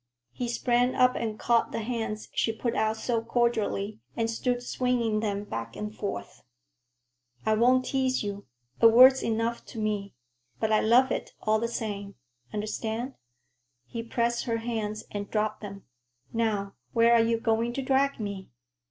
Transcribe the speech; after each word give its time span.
He 0.31 0.47
sprang 0.47 0.95
up 0.95 1.15
and 1.15 1.37
caught 1.37 1.71
the 1.71 1.81
hands 1.83 2.27
she 2.33 2.51
put 2.51 2.73
out 2.73 2.97
so 2.97 3.21
cordially, 3.21 3.99
and 4.17 4.31
stood 4.31 4.63
swinging 4.63 5.19
them 5.19 5.43
back 5.43 5.75
and 5.75 5.95
forth. 5.95 6.41
"I 7.45 7.53
won't 7.53 7.85
tease 7.85 8.23
you. 8.23 8.47
A 8.81 8.87
word's 8.87 9.21
enough 9.21 9.63
to 9.67 9.77
me. 9.79 10.15
But 10.59 10.71
I 10.71 10.79
love 10.79 11.11
it, 11.11 11.35
all 11.43 11.59
the 11.59 11.67
same. 11.67 12.15
Understand?" 12.51 13.13
He 13.85 14.01
pressed 14.01 14.45
her 14.45 14.57
hands 14.57 15.03
and 15.11 15.29
dropped 15.29 15.61
them. 15.61 15.83
"Now, 16.33 16.73
where 16.93 17.13
are 17.13 17.21
you 17.21 17.39
going 17.39 17.71
to 17.73 17.83
drag 17.83 18.19
me?" 18.19 18.49